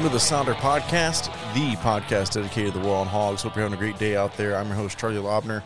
[0.00, 3.42] Welcome to the Sounder Podcast, the podcast dedicated to the war on hogs.
[3.42, 4.56] Hope you're having a great day out there.
[4.56, 5.62] I'm your host, Charlie Lobner.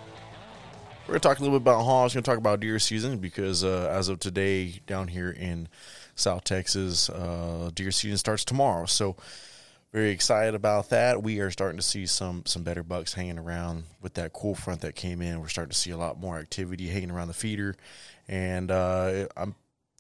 [1.07, 2.13] We're going to talk a little bit about hogs.
[2.13, 5.69] We're going to talk about deer season because uh, as of today, down here in
[6.17, 8.87] South Texas, uh, deer season starts tomorrow.
[8.87, 9.15] So,
[9.93, 11.23] very excited about that.
[11.23, 14.81] We are starting to see some some better bucks hanging around with that cool front
[14.81, 15.41] that came in.
[15.41, 17.77] We're starting to see a lot more activity hanging around the feeder,
[18.27, 19.55] and uh, I'm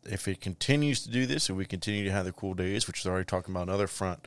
[0.06, 3.00] if it continues to do this, if we continue to have the cool days, which
[3.00, 4.26] is already talking about another front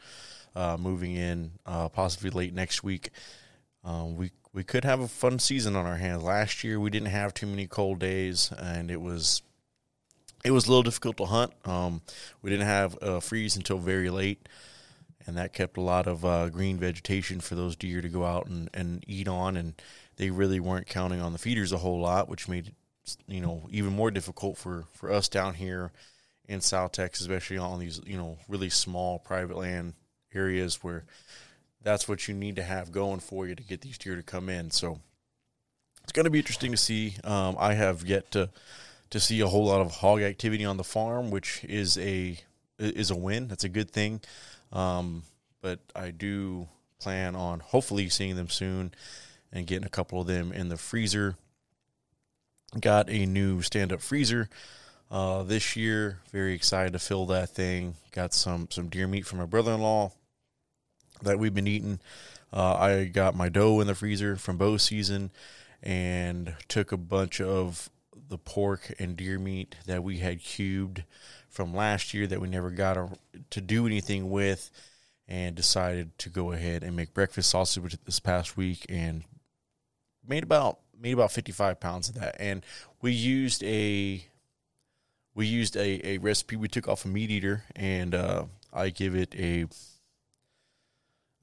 [0.55, 3.09] uh, moving in uh, possibly late next week,
[3.83, 6.23] um, we we could have a fun season on our hands.
[6.23, 9.41] Last year we didn't have too many cold days, and it was
[10.43, 11.53] it was a little difficult to hunt.
[11.65, 12.01] Um,
[12.41, 14.47] we didn't have a freeze until very late,
[15.25, 18.47] and that kept a lot of uh, green vegetation for those deer to go out
[18.47, 19.79] and, and eat on, and
[20.15, 22.73] they really weren't counting on the feeders a whole lot, which made it
[23.27, 25.91] you know even more difficult for for us down here
[26.47, 29.93] in South Texas, especially on these you know really small private land
[30.33, 31.03] areas where
[31.83, 34.49] that's what you need to have going for you to get these deer to come
[34.49, 34.71] in.
[34.71, 34.99] So
[36.03, 37.15] it's going to be interesting to see.
[37.23, 38.49] Um, I have yet to
[39.09, 42.37] to see a whole lot of hog activity on the farm, which is a
[42.79, 43.47] is a win.
[43.47, 44.21] That's a good thing.
[44.71, 45.23] Um,
[45.61, 46.67] but I do
[46.99, 48.93] plan on hopefully seeing them soon
[49.51, 51.35] and getting a couple of them in the freezer
[52.79, 54.49] Got a new stand up freezer
[55.09, 56.19] uh, this year.
[56.31, 57.95] Very excited to fill that thing.
[58.11, 60.11] Got some some deer meat from my brother in law
[61.21, 61.99] that we've been eating.
[62.51, 65.31] Uh, I got my doe in the freezer from bow season
[65.81, 67.89] and took a bunch of
[68.29, 71.03] the pork and deer meat that we had cubed
[71.49, 72.97] from last year that we never got
[73.49, 74.69] to do anything with
[75.27, 79.23] and decided to go ahead and make breakfast sausage this past week and
[80.27, 82.35] made about made about 55 pounds of that.
[82.39, 82.63] And
[83.01, 84.25] we used a
[85.33, 89.35] we used a, a recipe we took off a MeatEater and uh, i give it
[89.35, 89.67] a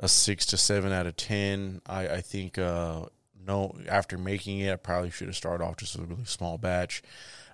[0.00, 1.81] a six to seven out of ten.
[1.87, 3.04] I i think uh,
[3.47, 6.59] no after making it i probably should have started off just with a really small
[6.59, 7.03] batch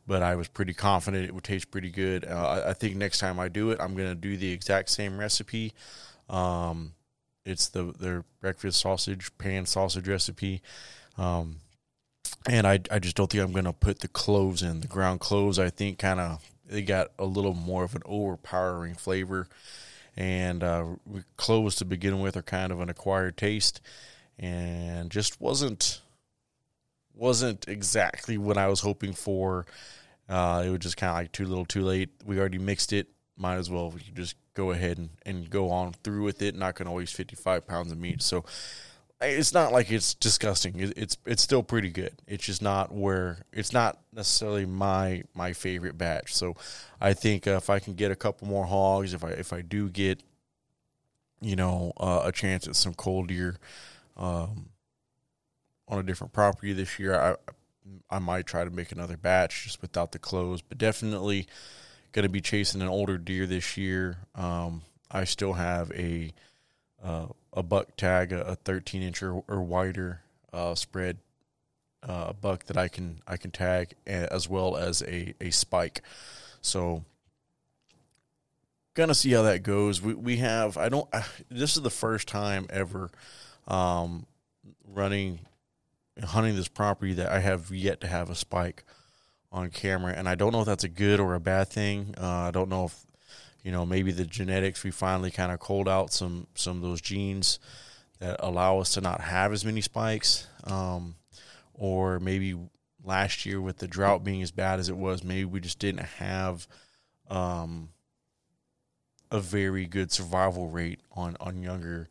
[0.07, 2.25] but i was pretty confident it would taste pretty good.
[2.25, 4.89] Uh, I, I, think next time i do it i'm going to do the exact
[4.89, 5.75] same recipe.
[6.29, 6.95] Um,
[7.45, 10.63] it's the their breakfast sausage pan sausage recipe.
[11.19, 11.57] Um,
[12.49, 14.81] and I I just don't think I'm going to put the cloves in.
[14.81, 18.95] The ground cloves I think kind of they got a little more of an overpowering
[18.95, 19.49] flavor,
[20.17, 20.85] and uh,
[21.37, 23.81] cloves to begin with are kind of an acquired taste,
[24.39, 26.01] and just wasn't
[27.15, 29.67] wasn't exactly what I was hoping for.
[30.29, 32.11] Uh, it was just kind of like too little, too late.
[32.25, 33.09] We already mixed it.
[33.37, 36.55] Might as well just go ahead and, and go on through with it.
[36.55, 38.23] Not going to waste 55 pounds of meat.
[38.23, 38.45] So
[39.23, 40.93] it's not like it's disgusting.
[40.97, 42.15] It's it's still pretty good.
[42.27, 46.35] It's just not where it's not necessarily my my favorite batch.
[46.35, 46.57] So
[47.01, 49.61] I think uh, if I can get a couple more hogs, if I if I
[49.61, 50.23] do get
[51.41, 53.57] you know uh, a chance at some cold deer
[54.17, 54.71] um,
[55.87, 57.37] on a different property this year, I
[58.09, 60.63] I might try to make another batch just without the cloves.
[60.63, 61.47] But definitely
[62.13, 64.17] going to be chasing an older deer this year.
[64.35, 66.33] Um, I still have a
[67.03, 70.23] uh, a buck tag, a, 13 inch or, or wider
[70.53, 71.19] uh, spread
[72.03, 76.03] uh, buck that I can I can tag as well as a, a spike.
[76.63, 77.05] So
[78.95, 80.01] gonna see how that goes.
[80.01, 81.09] We we have I don't
[81.51, 83.11] this is the first time ever
[83.69, 84.27] um,
[84.87, 85.41] running
[86.23, 88.85] hunting this property that I have yet to have a spike
[89.53, 92.15] on camera, and I don't know if that's a good or a bad thing.
[92.21, 93.07] Uh, I don't know if
[93.63, 97.01] you know maybe the genetics we finally kind of culled out some some of those
[97.01, 97.59] genes
[98.19, 101.15] that allow us to not have as many spikes um,
[101.75, 102.57] or maybe
[103.03, 106.05] last year with the drought being as bad as it was maybe we just didn't
[106.05, 106.67] have
[107.31, 107.89] um,
[109.31, 112.09] a very good survival rate on on younger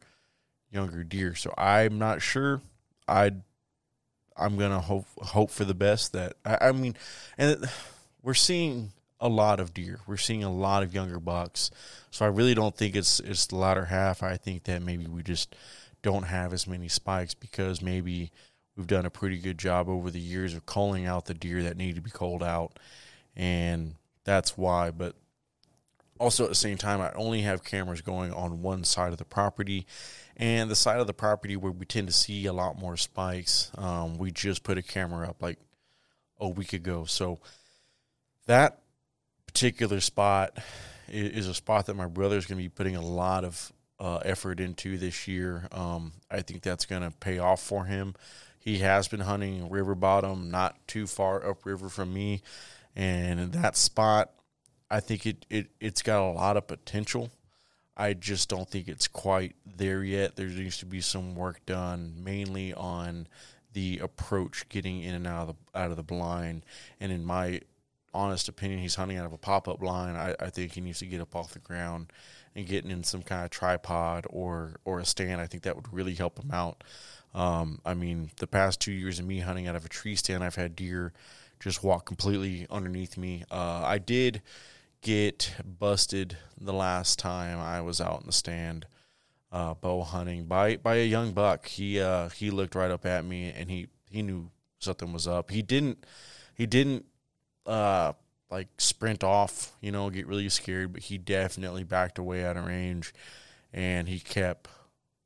[0.72, 1.36] younger deer.
[1.36, 2.62] So i'm not sure.
[3.08, 3.32] I
[4.38, 6.96] i'm gonna hope hope for the best that i, I mean
[7.38, 7.70] and
[8.22, 10.00] we're seeing a lot of deer.
[10.08, 11.72] We're seeing a lot of younger bucks.
[12.12, 14.24] So I really don't think it's it's the latter half.
[14.24, 15.56] I think that maybe we just
[16.02, 18.32] don't have as many spikes because maybe
[18.76, 21.78] we've done a pretty good job over the years of culling out the deer that
[21.78, 22.80] need to be culled out,
[23.36, 24.92] and that's why.
[24.92, 25.16] But
[26.20, 29.26] also at the same time, I only have cameras going on one side of the
[29.26, 29.86] property,
[30.38, 33.72] and the side of the property where we tend to see a lot more spikes.
[33.78, 35.60] Um, we just put a camera up like
[36.40, 37.40] a week ago, so
[38.46, 38.80] that
[39.52, 40.58] particular spot
[41.08, 44.18] is a spot that my brother is going to be putting a lot of uh,
[44.18, 45.68] effort into this year.
[45.72, 48.14] Um, I think that's going to pay off for him.
[48.60, 52.44] He has been hunting river bottom, not too far upriver from me,
[52.96, 54.32] and that spot
[54.92, 57.32] I think it, it it's got a lot of potential.
[57.98, 60.36] I just don't think it's quite there yet.
[60.36, 63.28] There needs to be some work done, mainly on
[63.74, 66.66] the approach, getting in and out of the out of the blind.
[67.00, 67.62] And in my
[68.14, 70.18] honest opinion, he's hunting out of a pop up blind.
[70.18, 72.12] I, I think he needs to get up off the ground
[72.56, 75.42] and getting in some kind of tripod or or a stand.
[75.42, 76.84] I think that would really help him out.
[77.34, 80.44] Um, I mean, the past two years of me hunting out of a tree stand,
[80.44, 81.14] I've had deer
[81.60, 83.44] just walk completely underneath me.
[83.52, 84.42] Uh, I did
[85.02, 88.86] get busted the last time I was out in the stand
[89.52, 91.68] uh, bow hunting by by a young buck.
[91.68, 95.52] He uh, he looked right up at me and he he knew something was up.
[95.52, 96.06] He didn't
[96.54, 97.06] he didn't
[97.70, 98.14] uh,
[98.50, 102.66] like sprint off, you know, get really scared, but he definitely backed away out of
[102.66, 103.14] range
[103.72, 104.68] and he kept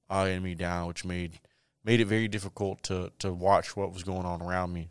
[0.09, 1.39] eyeing me down, which made
[1.85, 4.89] made it very difficult to to watch what was going on around me.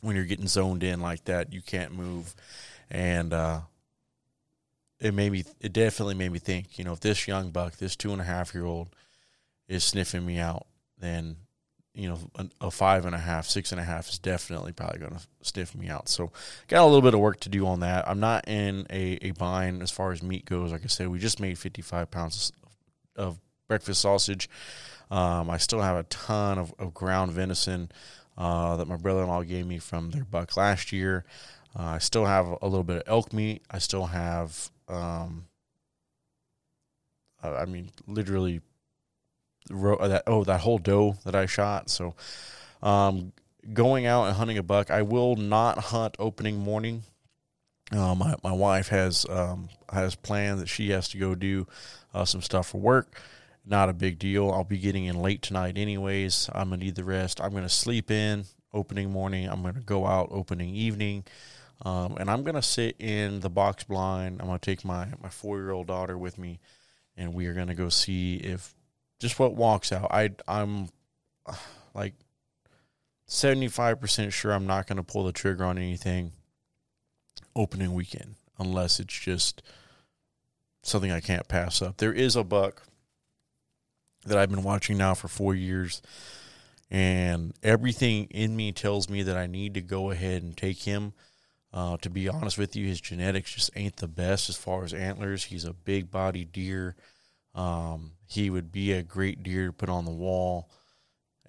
[0.00, 2.34] When you're getting zoned in like that, you can't move,
[2.90, 3.60] and uh,
[5.00, 7.96] it made me it definitely made me think you know if this young buck this
[7.96, 8.88] two and a half year old
[9.68, 10.66] is sniffing me out
[10.98, 11.36] then
[11.94, 15.12] you know a, five and a half six and a half is definitely probably going
[15.12, 16.08] to sniff me out.
[16.08, 16.32] So
[16.68, 18.08] got a little bit of work to do on that.
[18.08, 20.72] I'm not in a, a bind as far as meat goes.
[20.72, 22.52] Like i said we just made 55 pounds
[23.16, 24.48] of breakfast sausage.
[25.10, 27.92] Um, i still have a ton of, of ground venison
[28.38, 31.24] uh, that my brother-in-law gave me from their buck last year.
[31.78, 33.62] Uh, I still have a little bit of elk meat.
[33.70, 35.46] I still have um,
[37.42, 38.60] I mean, literally,
[39.70, 41.90] uh, that oh that whole doe that I shot.
[41.90, 42.14] So,
[42.82, 43.32] um,
[43.72, 47.04] going out and hunting a buck, I will not hunt opening morning.
[47.90, 51.66] Uh, my my wife has um, has planned that she has to go do
[52.14, 53.20] uh, some stuff for work.
[53.64, 54.50] Not a big deal.
[54.50, 56.48] I'll be getting in late tonight, anyways.
[56.52, 57.40] I'm gonna need the rest.
[57.40, 59.48] I'm gonna sleep in opening morning.
[59.48, 61.24] I'm gonna go out opening evening.
[61.84, 64.40] Um, and I'm gonna sit in the box blind.
[64.40, 66.60] I'm gonna take my my four year old daughter with me,
[67.16, 68.74] and we are gonna go see if
[69.22, 70.10] just what walks out.
[70.10, 70.88] I I'm
[71.94, 72.14] like
[73.26, 76.32] seventy five percent sure I'm not gonna pull the trigger on anything
[77.56, 79.62] opening weekend unless it's just
[80.82, 81.96] something I can't pass up.
[81.96, 82.82] There is a buck
[84.26, 86.02] that I've been watching now for four years,
[86.90, 91.14] and everything in me tells me that I need to go ahead and take him
[91.74, 94.92] uh, to be honest with you, his genetics just ain't the best as far as
[94.92, 95.44] antlers.
[95.44, 96.96] He's a big body deer.
[97.54, 100.70] Um, he would be a great deer to put on the wall,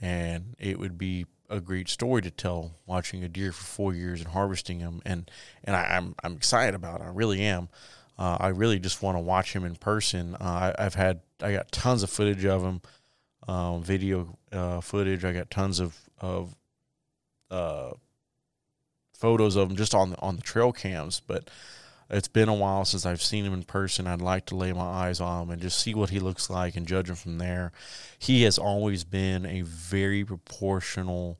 [0.02, 4.20] and it would be a great story to tell watching a deer for four years
[4.20, 5.02] and harvesting him.
[5.06, 5.30] And
[5.64, 7.06] and I, am I'm, I'm excited about it.
[7.06, 7.70] I really am.
[8.18, 10.36] Uh, I really just want to watch him in person.
[10.36, 12.82] Uh, I, have had I got tons of footage of him,
[13.48, 15.26] um, video uh, footage.
[15.26, 16.56] I got tons of of
[17.50, 17.92] uh,
[19.14, 21.50] photos of him just on the, on the trail cams, but
[22.14, 24.08] it's been a while since I've seen him in person.
[24.08, 26.76] I'd like to lay my eyes on him and just see what he looks like
[26.76, 27.72] and judge him from there.
[28.20, 31.40] He has always been a very proportional,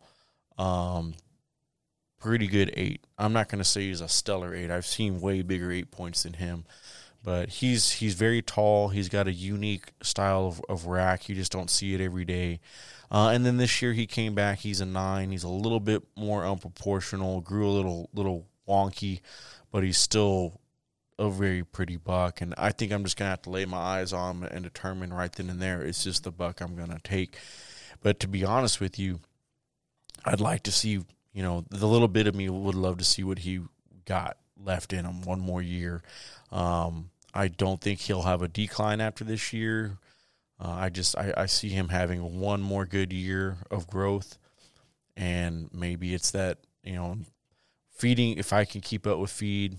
[0.58, 1.14] um,
[2.20, 3.06] pretty good eight.
[3.18, 4.72] I'm not going to say he's a stellar eight.
[4.72, 6.66] I've seen way bigger eight points than him,
[7.24, 8.90] but he's he's very tall.
[8.90, 11.30] He's got a unique style of, of rack.
[11.30, 12.60] You just don't see it every day.
[13.12, 14.60] Uh, and then this year he came back.
[14.60, 15.30] He's a nine.
[15.30, 17.44] He's a little bit more unproportional.
[17.44, 19.22] Grew a little little wonky,
[19.72, 20.60] but he's still
[21.24, 22.42] a very pretty buck.
[22.42, 25.14] And I think I'm just gonna have to lay my eyes on him and determine
[25.14, 25.82] right then and there.
[25.82, 27.38] It's just the buck I'm gonna take.
[28.02, 29.20] But to be honest with you,
[30.26, 31.04] I'd like to see.
[31.36, 33.62] You know, the little bit of me would love to see what he
[34.06, 36.04] got left in him one more year.
[36.52, 39.98] Um, I don't think he'll have a decline after this year.
[40.60, 44.38] Uh, I just I, I see him having one more good year of growth,
[45.18, 47.18] and maybe it's that you know
[47.90, 48.38] feeding.
[48.38, 49.78] If I can keep up with feed,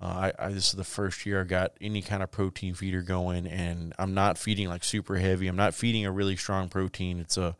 [0.00, 3.02] uh, I, I, this is the first year I got any kind of protein feeder
[3.02, 5.46] going, and I'm not feeding like super heavy.
[5.46, 7.20] I'm not feeding a really strong protein.
[7.20, 7.56] It's a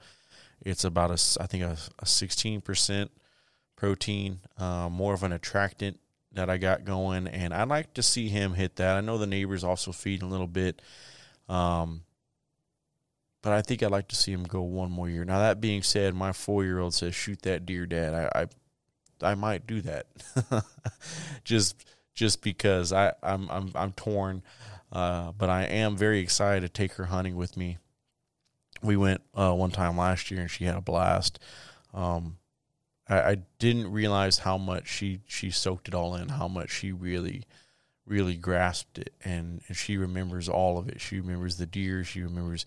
[0.61, 3.11] it's about a I think a sixteen percent
[3.77, 6.01] protein, uh, more of an attractant
[6.33, 8.97] that I got going, and I'd like to see him hit that.
[8.97, 10.83] I know the neighbors also feed a little bit.
[11.49, 12.03] Um,
[13.43, 15.25] but I think I'd like to see him go one more year.
[15.25, 18.47] Now that being said, my four year old says, "Shoot that deer, Dad." I
[19.23, 20.07] I, I might do that,
[21.45, 21.85] just
[22.15, 24.43] just because I I'm I'm I'm torn,
[24.93, 27.79] uh, but I am very excited to take her hunting with me.
[28.83, 31.39] We went uh, one time last year and she had a blast.
[31.93, 32.39] Um,
[33.09, 36.93] I, I didn't realize how much she she soaked it all in, how much she
[36.93, 37.45] really
[38.07, 41.01] really grasped it, and, and she remembers all of it.
[41.01, 42.05] She remembers the deer.
[42.05, 42.67] She remembers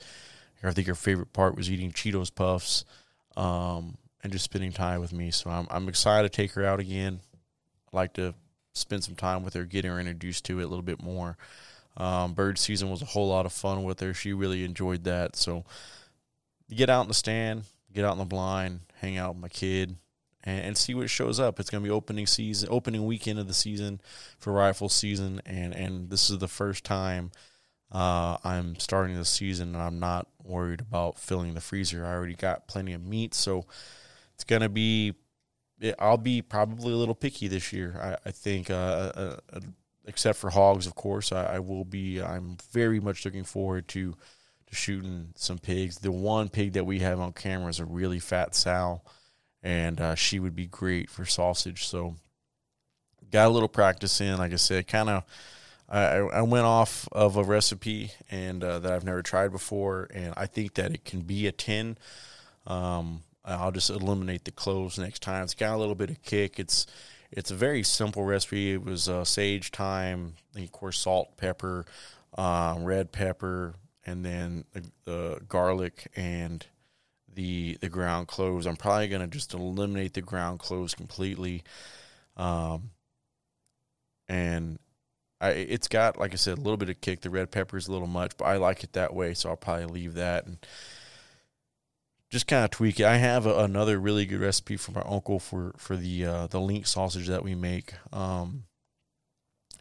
[0.64, 2.84] I think her favorite part was eating Cheetos puffs
[3.36, 5.32] um, and just spending time with me.
[5.32, 7.22] So I'm I'm excited to take her out again.
[7.94, 8.34] I like to
[8.78, 11.38] spend some time with her, getting her introduced to it a little bit more.
[11.98, 14.14] Um, bird season was a whole lot of fun with her.
[14.14, 15.36] She really enjoyed that.
[15.36, 15.66] So
[16.70, 19.96] get out in the stand, get out in the blind, hang out with my kid,
[20.44, 21.60] and, and see what shows up.
[21.60, 24.00] It's going to be opening season, opening weekend of the season
[24.38, 27.32] for rifle season, and and this is the first time
[27.92, 32.06] uh, I'm starting the season, and I'm not worried about filling the freezer.
[32.06, 33.66] I already got plenty of meat, so
[34.36, 35.14] it's going to be.
[36.00, 38.00] I'll be probably a little picky this year.
[38.02, 39.60] I, I think, uh, uh, uh,
[40.06, 41.32] except for hogs, of course.
[41.32, 42.22] I, I will be.
[42.22, 44.16] I'm very much looking forward to
[44.68, 46.00] to shooting some pigs.
[46.00, 49.02] The one pig that we have on camera is a really fat sow,
[49.62, 51.86] and uh, she would be great for sausage.
[51.86, 52.16] So,
[53.32, 54.38] got a little practice in.
[54.38, 55.24] Like I said, kind of.
[55.90, 60.34] I, I went off of a recipe and uh, that I've never tried before, and
[60.36, 61.98] I think that it can be a ten.
[62.66, 63.24] Um,
[63.56, 65.44] I'll just eliminate the cloves next time.
[65.44, 66.60] It's got a little bit of kick.
[66.60, 66.86] It's
[67.32, 68.74] it's a very simple recipe.
[68.74, 71.86] It was uh, sage, thyme, of course, salt, pepper,
[72.38, 73.76] uh, red pepper,
[74.06, 76.66] and then the, the garlic and
[77.34, 78.66] the the ground cloves.
[78.66, 81.64] I'm probably gonna just eliminate the ground cloves completely.
[82.36, 82.92] Um,
[84.28, 84.80] and
[85.40, 87.22] I it's got like I said a little bit of kick.
[87.22, 89.56] The red pepper is a little much, but I like it that way, so I'll
[89.56, 90.58] probably leave that and
[92.30, 93.06] just kind of tweak it.
[93.06, 96.60] I have a, another really good recipe from my uncle for for the uh, the
[96.60, 97.94] link sausage that we make.
[98.12, 98.64] Um,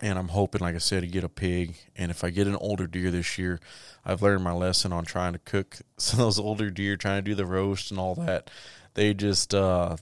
[0.00, 1.74] and I'm hoping, like I said, to get a pig.
[1.96, 3.60] And if I get an older deer this year,
[4.04, 7.30] I've learned my lesson on trying to cook some of those older deer, trying to
[7.30, 8.50] do the roast and all that.
[8.94, 9.96] They just uh,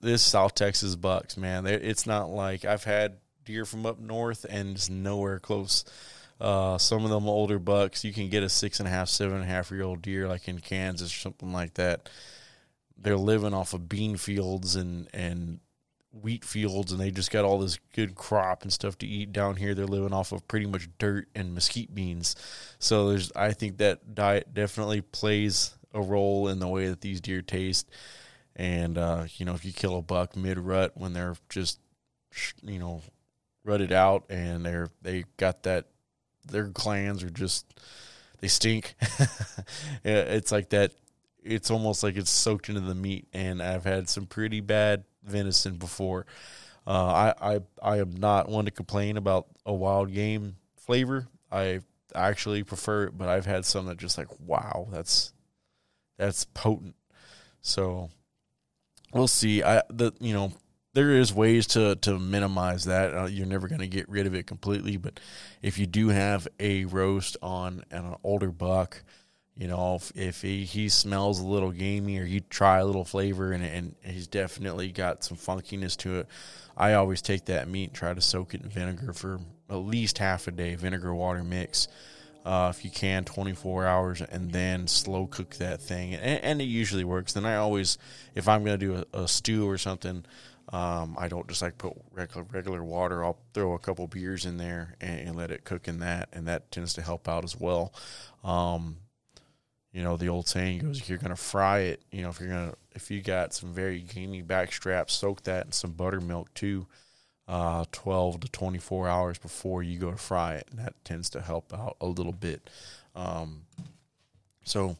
[0.00, 1.66] this South Texas bucks, man.
[1.66, 5.84] It's not like I've had deer from up north and it's nowhere close.
[6.42, 9.36] Uh, some of them older bucks, you can get a six and a half, seven
[9.36, 12.08] and a half year old deer like in Kansas or something like that.
[12.98, 15.60] They're living off of bean fields and and
[16.10, 19.54] wheat fields and they just got all this good crop and stuff to eat down
[19.54, 19.72] here.
[19.72, 22.34] They're living off of pretty much dirt and mesquite beans.
[22.80, 27.20] So there's i think that diet definitely plays a role in the way that these
[27.20, 27.88] deer taste.
[28.56, 31.78] And uh, you know if you kill a buck mid rut when they're just
[32.62, 33.00] you know
[33.64, 35.86] rutted out and they're they got that
[36.46, 37.66] their glands are just
[38.40, 38.94] they stink
[40.04, 40.92] it's like that
[41.44, 45.76] it's almost like it's soaked into the meat and i've had some pretty bad venison
[45.76, 46.26] before.
[46.86, 51.28] Uh, I, I I am not one to complain about a wild game flavor.
[51.50, 51.80] I
[52.14, 55.32] actually prefer it, but I've had some that just like wow, that's
[56.18, 56.96] that's potent.
[57.60, 58.10] So
[59.12, 59.62] we'll see.
[59.62, 60.52] I the you know
[60.94, 63.14] there is ways to to minimize that.
[63.14, 65.20] Uh, you're never going to get rid of it completely, but
[65.62, 69.02] if you do have a roast on an older buck
[69.56, 73.04] you know, if, if he, he smells a little gamey or you try a little
[73.04, 76.26] flavor and, and he's definitely got some funkiness to it,
[76.76, 80.18] I always take that meat and try to soak it in vinegar for at least
[80.18, 81.88] half a day, vinegar water mix.
[82.44, 86.14] Uh, if you can, 24 hours, and then slow cook that thing.
[86.14, 87.34] And, and it usually works.
[87.34, 87.98] Then I always,
[88.34, 90.24] if I'm going to do a, a, stew or something,
[90.68, 93.24] um, I don't just like put regular, water.
[93.24, 96.46] I'll throw a couple beers in there and, and, let it cook in that, and
[96.46, 97.92] that tends to help out as well.
[98.44, 98.98] Um,
[99.92, 102.40] you know the old saying goes if you're going to fry it you know if
[102.40, 105.92] you're going to if you got some very gamey back straps soak that in some
[105.92, 106.86] buttermilk too
[107.48, 111.40] uh, 12 to 24 hours before you go to fry it and that tends to
[111.40, 112.70] help out a little bit
[113.14, 113.62] um,
[114.64, 114.96] so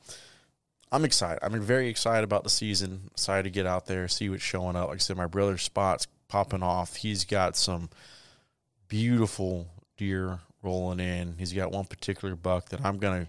[0.92, 4.42] i'm excited i'm very excited about the season excited to get out there see what's
[4.42, 7.90] showing up like i said my brother's spots popping off he's got some
[8.88, 13.28] beautiful deer rolling in he's got one particular buck that i'm to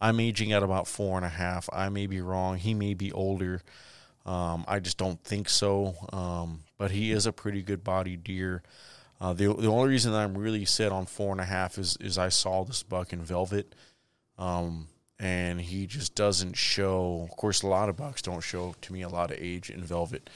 [0.00, 1.68] I'm aging at about four and a half.
[1.72, 2.56] I may be wrong.
[2.56, 3.62] He may be older.
[4.24, 5.94] Um, I just don't think so.
[6.12, 8.62] Um, but he is a pretty good body deer.
[9.20, 12.18] Uh, the the only reason I'm really set on four and a half is is
[12.18, 13.74] I saw this buck in velvet,
[14.38, 14.86] um,
[15.18, 17.26] and he just doesn't show.
[17.30, 19.82] Of course, a lot of bucks don't show to me a lot of age in
[19.82, 20.30] velvet.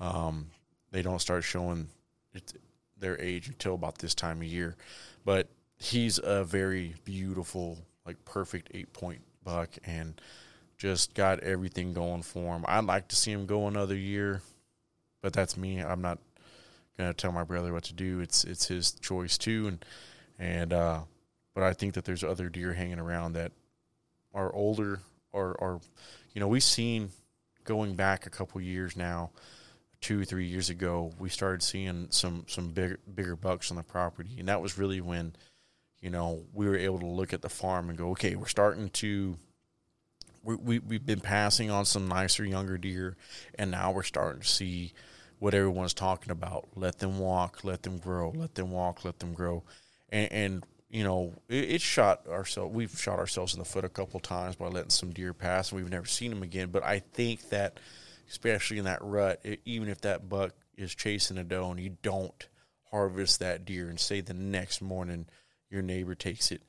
[0.00, 0.46] Um,
[0.90, 1.88] they don't start showing
[2.32, 2.52] it,
[2.98, 4.76] their age until about this time of year,
[5.24, 10.20] but he's a very beautiful like perfect eight point buck and
[10.76, 12.64] just got everything going for him.
[12.66, 14.40] I'd like to see him go another year,
[15.20, 15.80] but that's me.
[15.80, 16.18] I'm not
[16.96, 18.20] gonna tell my brother what to do.
[18.20, 19.84] It's it's his choice too, and
[20.38, 21.00] and uh,
[21.54, 23.52] but I think that there's other deer hanging around that
[24.34, 25.00] are older
[25.32, 25.80] or or
[26.34, 27.10] you know we've seen
[27.64, 29.30] going back a couple years now
[30.00, 34.36] two three years ago we started seeing some some bigger bigger bucks on the property
[34.38, 35.34] and that was really when
[36.00, 38.88] you know, we were able to look at the farm and go, okay, we're starting
[38.90, 39.36] to,
[40.42, 43.16] we, we, we've been passing on some nicer younger deer,
[43.56, 44.92] and now we're starting to see
[45.38, 46.68] what everyone's talking about.
[46.76, 49.64] Let them walk, let them grow, let them walk, let them grow.
[50.10, 52.74] And, and you know, it, it shot ourselves.
[52.74, 55.80] We've shot ourselves in the foot a couple times by letting some deer pass, and
[55.80, 56.68] we've never seen them again.
[56.70, 57.78] But I think that,
[58.28, 61.96] especially in that rut, it, even if that buck is chasing a doe and you
[62.02, 62.48] don't
[62.90, 65.26] harvest that deer, and say the next morning
[65.70, 66.62] your neighbor takes it,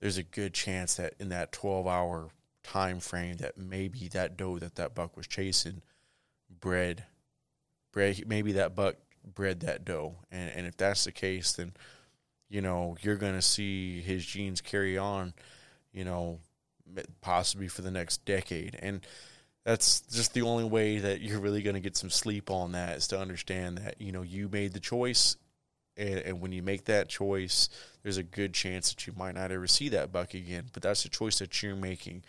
[0.00, 2.30] there's a good chance that in that 12 hour
[2.62, 5.80] time frame that maybe that doe that that buck was chasing
[6.60, 7.04] bred
[7.90, 8.96] bred maybe that buck
[9.34, 11.72] bred that doe and and if that's the case then
[12.50, 15.32] you know you're going to see his genes carry on
[15.92, 16.38] you know
[17.20, 18.78] possibly for the next decade.
[18.80, 19.06] And
[19.64, 22.98] that's just the only way that you're really going to get some sleep on that
[22.98, 25.36] is to understand that you know you made the choice
[25.96, 27.68] and, and, when you make that choice
[28.02, 30.66] there's a good chance that you might not ever see that buck again.
[30.72, 32.24] But that's a choice that you're making.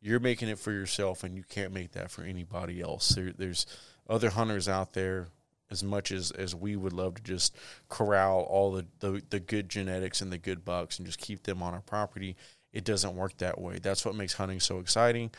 [0.00, 3.10] You're making it for yourself and you can't make that for anybody else.
[3.10, 3.66] There, there's
[4.08, 5.28] other hunters out there
[5.70, 7.56] as much as, as we would love to just
[7.88, 11.62] corral all the, the, the good genetics and the good bucks and just keep them
[11.62, 12.36] on our property
[12.74, 13.78] it doesn't work that way.
[13.78, 15.30] That's what makes hunting so exciting.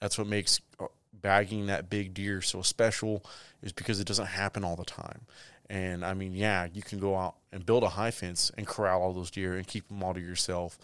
[0.00, 3.24] That's what makes uh, bagging that big deer so special
[3.62, 5.22] is because it doesn't happen all the time.
[5.68, 9.02] And i mean yeah you can go out and build a high fence and corral
[9.02, 10.78] all those deer and keep them all to yourself.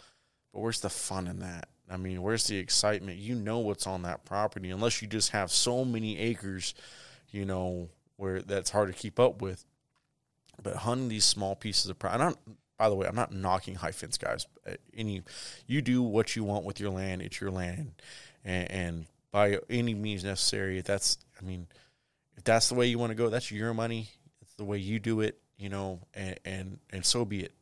[0.52, 1.68] But where's the fun in that?
[1.88, 3.18] I mean, where's the excitement?
[3.18, 6.74] You know what's on that property, unless you just have so many acres,
[7.30, 7.90] you know,
[8.22, 9.64] where that's hard to keep up with.
[10.62, 12.38] But hunting these small pieces of property, not,
[12.78, 14.46] by the way, I'm not knocking high fence guys.
[14.64, 15.22] Uh, any,
[15.66, 17.20] you do what you want with your land.
[17.20, 17.94] It's your land,
[18.44, 20.80] and, and by any means necessary.
[20.82, 21.66] That's, I mean,
[22.36, 24.08] if that's the way you want to go, that's your money.
[24.40, 27.52] It's the way you do it, you know, and and, and so be it.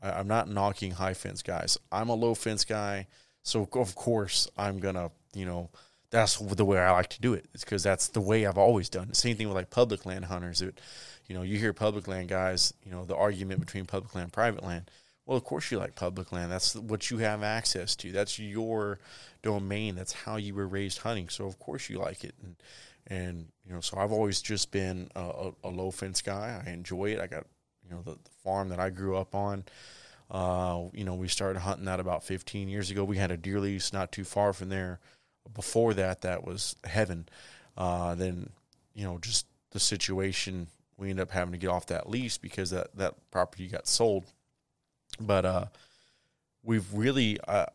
[0.00, 1.76] I, I'm not knocking high fence guys.
[1.90, 3.08] I'm a low fence guy.
[3.42, 5.70] So of course I'm gonna, you know,
[6.14, 7.46] that's the way I like to do it.
[7.52, 9.12] It's because that's the way I've always done.
[9.14, 10.62] Same thing with like public land hunters.
[10.62, 10.80] It,
[11.26, 14.32] you know, you hear public land guys, you know, the argument between public land and
[14.32, 14.92] private land.
[15.26, 16.52] Well, of course you like public land.
[16.52, 18.12] That's what you have access to.
[18.12, 19.00] That's your
[19.42, 19.96] domain.
[19.96, 21.28] That's how you were raised hunting.
[21.30, 22.36] So of course you like it.
[22.44, 22.54] And
[23.08, 26.62] and you know, so I've always just been a, a, a low fence guy.
[26.64, 27.20] I enjoy it.
[27.20, 27.44] I got
[27.82, 29.64] you know the, the farm that I grew up on.
[30.30, 33.02] Uh, you know, we started hunting that about 15 years ago.
[33.02, 35.00] We had a deer lease not too far from there.
[35.52, 37.28] Before that, that was heaven.
[37.76, 38.50] Uh, then,
[38.94, 42.70] you know, just the situation, we ended up having to get off that lease because
[42.70, 44.24] that, that property got sold.
[45.20, 45.64] But uh,
[46.62, 47.66] we've really, uh,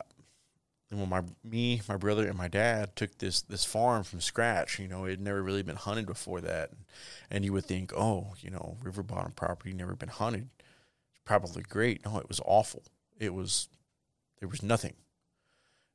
[0.89, 4.79] when my me, my brother, and my dad took this this farm from scratch.
[4.79, 6.71] You know, it had never really been hunted before that,
[7.29, 10.49] and you would think, oh, you know, river bottom property never been hunted
[11.29, 12.03] probably great.
[12.03, 12.81] No, it was awful.
[13.19, 13.69] It was
[14.39, 14.95] there was nothing.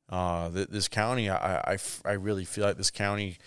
[0.09, 3.37] Uh, this county, I, I, I really feel like this county,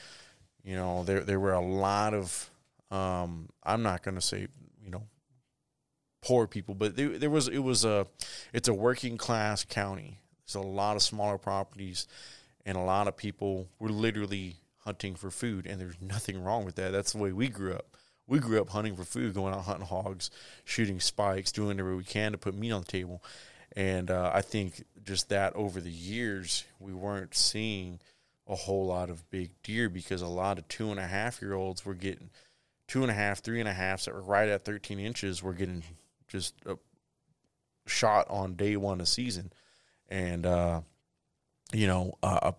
[0.65, 2.51] you know, there there were a lot of,
[2.91, 4.49] um, I'm not going to say,
[4.83, 5.05] you know,
[6.21, 8.07] poor people, but there, there was it was a,
[8.53, 10.19] it's a working class county.
[10.47, 12.09] There's a lot of smaller properties,
[12.67, 16.75] and a lot of people were literally hunting for food, and there's nothing wrong with
[16.77, 16.91] that.
[16.91, 17.97] That's the way we grew up
[18.29, 20.31] we grew up hunting for food, going out hunting hogs,
[20.65, 23.23] shooting spikes, doing whatever we can to put meat on the table.
[23.79, 28.01] And uh, I think just that over the years, we weren't seeing
[28.49, 31.55] a whole lot of big deer because a lot of two and a half year
[31.55, 32.31] olds were getting
[32.89, 35.53] two and a half, three and a halfs that were right at 13 inches were
[35.53, 35.85] getting
[36.27, 36.77] just a
[37.87, 39.53] shot on day one of season.
[40.09, 40.81] And, uh,
[41.73, 42.51] you know, uh,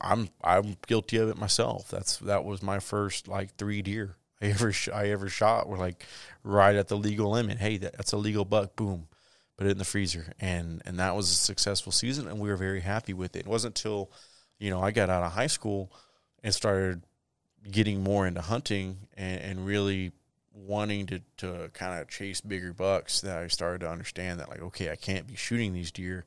[0.00, 1.88] I'm I'm guilty of it myself.
[1.88, 5.78] That's that was my first like three deer I ever sh- I ever shot were
[5.78, 6.04] like
[6.42, 7.58] right at the legal limit.
[7.58, 8.74] Hey, that, that's a legal buck.
[8.74, 9.06] Boom,
[9.56, 12.56] put it in the freezer, and and that was a successful season, and we were
[12.56, 13.40] very happy with it.
[13.40, 14.10] It wasn't until
[14.58, 15.92] you know I got out of high school
[16.42, 17.02] and started
[17.70, 20.12] getting more into hunting and, and really
[20.52, 24.60] wanting to, to kind of chase bigger bucks that I started to understand that like
[24.60, 26.24] okay I can't be shooting these deer.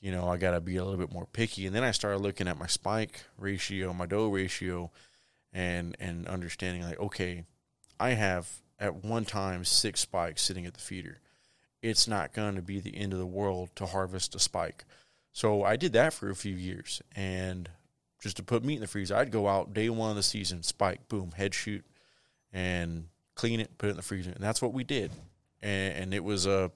[0.00, 1.66] You know I got to be a little bit more picky.
[1.66, 4.90] And then I started looking at my spike ratio my doe ratio
[5.52, 7.44] and and understanding like okay
[8.00, 8.48] i have
[8.78, 11.20] at one time six spikes sitting at the feeder
[11.82, 14.84] it's not going to be the end of the world to harvest a spike.
[15.32, 17.68] So i did that for a few years and
[18.20, 20.62] just to put meat in the freezer i'd go out day one of the season
[20.62, 21.84] spike boom head shoot
[22.52, 25.10] and clean it put it in the freezer and that's what we did.
[25.60, 26.70] And, and it was a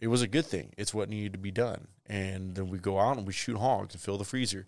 [0.00, 0.72] it was a good thing.
[0.76, 1.88] It's what needed to be done.
[2.06, 4.66] And then we go out and we shoot hogs and fill the freezer.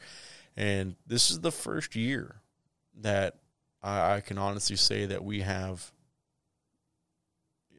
[0.57, 2.37] And this is the first year
[3.01, 3.37] that
[3.83, 5.93] I, I can honestly say that we have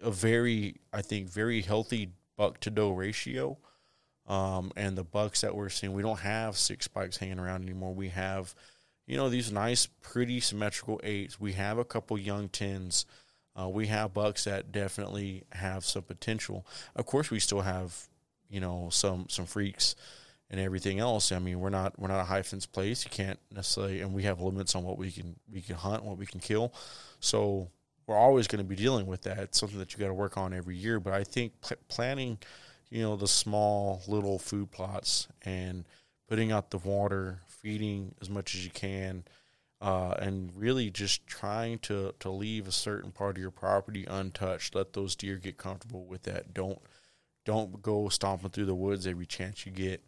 [0.01, 3.57] a very, I think, very healthy buck to doe ratio.
[4.27, 7.93] Um, and the bucks that we're seeing, we don't have six spikes hanging around anymore.
[7.93, 8.53] We have,
[9.05, 11.39] you know, these nice, pretty symmetrical eights.
[11.39, 13.05] We have a couple young tens.
[13.59, 16.65] Uh, we have bucks that definitely have some potential.
[16.95, 18.07] Of course, we still have,
[18.49, 19.95] you know, some some freaks
[20.49, 21.31] and everything else.
[21.31, 23.03] I mean, we're not we're not a high fence place.
[23.03, 26.17] You can't necessarily, and we have limits on what we can we can hunt, what
[26.17, 26.73] we can kill.
[27.19, 27.69] So
[28.07, 29.39] we're always going to be dealing with that.
[29.39, 30.99] It's something that you got to work on every year.
[30.99, 32.39] But I think pl- planning,
[32.89, 35.85] you know, the small little food plots and
[36.27, 39.25] putting out the water, feeding as much as you can,
[39.81, 44.73] uh, and really just trying to to leave a certain part of your property untouched.
[44.73, 46.53] Let those deer get comfortable with that.
[46.53, 46.79] Don't
[47.45, 50.01] don't go stomping through the woods every chance you get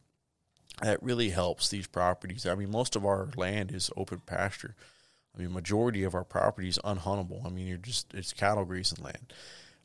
[0.81, 2.45] that really helps these properties.
[2.45, 4.75] I mean, most of our land is open pasture.
[5.35, 7.45] I mean, majority of our property is unhuntable.
[7.45, 9.33] I mean, you're just it's cattle grazing land.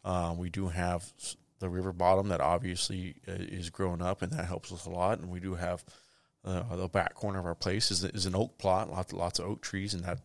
[0.05, 1.13] Um, we do have
[1.61, 5.19] the river bottom that obviously uh, is growing up, and that helps us a lot.
[5.19, 5.85] And we do have
[6.45, 9.47] uh, the back corner of our place is, is an oak plot, lots lots of
[9.47, 10.19] oak trees, and that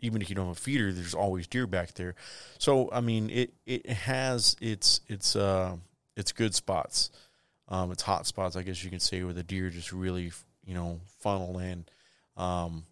[0.00, 2.14] even if you don't have a feeder, there's always deer back there.
[2.58, 5.76] So I mean, it it has its its uh,
[6.16, 7.10] its good spots.
[7.68, 10.30] Um, it's hot spots, I guess you can say, where the deer just really,
[10.66, 11.86] you know, funnel in.
[12.36, 12.84] Um,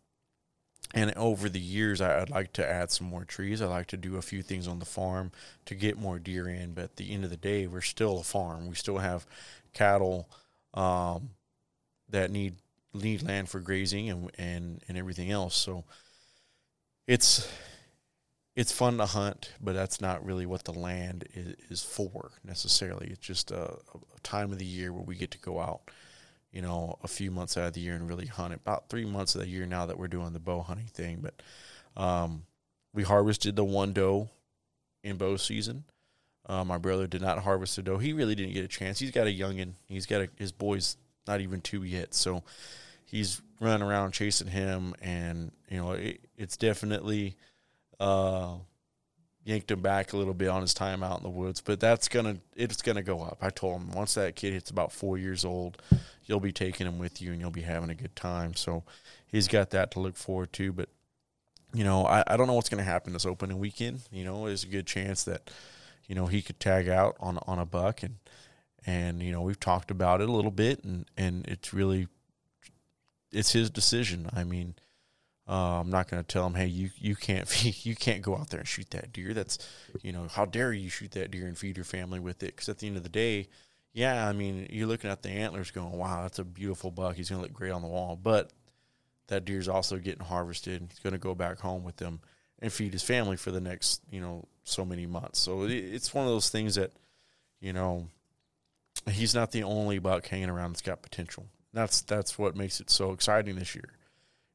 [0.94, 3.62] and over the years, I, would like to add some more trees.
[3.62, 5.32] I like to do a few things on the farm
[5.66, 6.74] to get more deer in.
[6.74, 8.68] But at the end of the day, we're still a farm.
[8.68, 9.26] We still have
[9.72, 10.28] cattle
[10.74, 11.30] um,
[12.10, 12.56] that need
[12.94, 15.56] need land for grazing and and and everything else.
[15.56, 15.84] So
[17.06, 17.48] it's
[18.54, 23.08] it's fun to hunt, but that's not really what the land is, is for necessarily.
[23.08, 25.80] It's just a, a, time of the year where we get to go out,
[26.52, 28.54] you know, a few months out of the year and really hunt.
[28.54, 31.42] About three months of the year now that we're doing the bow hunting thing, but
[32.00, 32.44] um,
[32.92, 34.28] we harvested the one doe
[35.02, 35.84] in bow season.
[36.46, 37.98] Uh, my brother did not harvest the doe.
[37.98, 38.98] He really didn't get a chance.
[38.98, 39.72] He's got a youngin.
[39.86, 42.42] He's got a, his boy's not even two yet, so
[43.04, 47.36] he's running around chasing him, and you know, it, it's definitely
[48.00, 48.56] uh,
[49.44, 51.60] yanked him back a little bit on his time out in the woods.
[51.60, 53.38] But that's gonna it's gonna go up.
[53.40, 55.80] I told him once that kid hits about four years old,
[56.24, 58.54] you'll be taking him with you and you'll be having a good time.
[58.54, 58.84] So
[59.26, 60.72] he's got that to look forward to.
[60.72, 60.88] But
[61.74, 64.02] you know, I, I don't know what's gonna happen this opening weekend.
[64.10, 65.50] You know, there's a good chance that
[66.06, 68.16] you know he could tag out on on a buck and
[68.86, 72.06] and you know we've talked about it a little bit and and it's really
[73.32, 74.30] it's his decision.
[74.32, 74.74] I mean
[75.48, 78.50] uh, I'm not going to tell him, hey, you you can't you can't go out
[78.50, 79.34] there and shoot that deer.
[79.34, 79.58] That's,
[80.02, 82.54] you know, how dare you shoot that deer and feed your family with it?
[82.54, 83.48] Because at the end of the day,
[83.92, 87.16] yeah, I mean, you're looking at the antlers, going, wow, that's a beautiful buck.
[87.16, 88.52] He's going to look great on the wall, but
[89.26, 90.86] that deer's also getting harvested.
[90.88, 92.20] He's going to go back home with them
[92.60, 95.40] and feed his family for the next, you know, so many months.
[95.40, 96.92] So it's one of those things that,
[97.60, 98.06] you know,
[99.10, 101.46] he's not the only buck hanging around that's got potential.
[101.72, 103.90] That's that's what makes it so exciting this year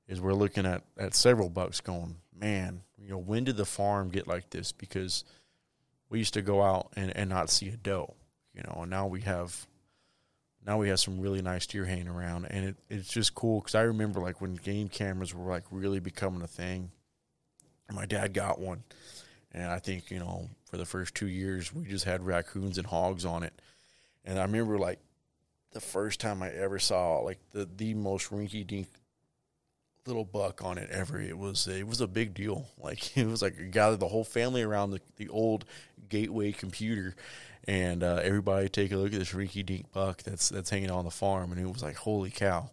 [0.07, 4.09] is we're looking at, at several bucks going, man, you know, when did the farm
[4.09, 4.71] get like this?
[4.71, 5.23] Because
[6.09, 8.13] we used to go out and, and not see a doe,
[8.53, 9.67] you know, and now we have
[10.65, 13.75] now we have some really nice deer hanging around and it, it's just cool because
[13.75, 16.91] I remember like when game cameras were like really becoming a thing.
[17.89, 18.83] My dad got one,
[19.53, 22.85] and I think you know for the first two years we just had raccoons and
[22.85, 23.53] hogs on it,
[24.25, 24.99] and I remember like
[25.71, 28.89] the first time I ever saw like the the most rinky dink
[30.07, 31.19] little buck on it ever.
[31.19, 32.65] It was it was a big deal.
[32.81, 35.65] Like it was like gathered the whole family around the, the old
[36.07, 37.15] Gateway computer,
[37.67, 41.03] and uh, everybody take a look at this rinky dink buck that's that's hanging on
[41.03, 42.69] the farm, and it was like holy cow,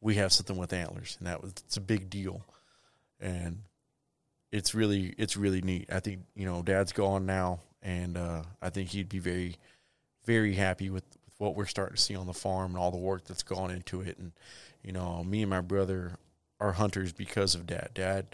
[0.00, 2.44] we have something with antlers, and that was it's a big deal,
[3.20, 3.60] and
[4.52, 5.88] it's really it's really neat.
[5.90, 9.56] I think you know Dad's gone now, and uh, I think he'd be very
[10.24, 11.04] very happy with
[11.38, 14.00] what we're starting to see on the farm and all the work that's gone into
[14.00, 14.32] it, and
[14.82, 16.18] you know me and my brother
[16.64, 17.90] are hunters because of dad.
[17.94, 18.26] Dad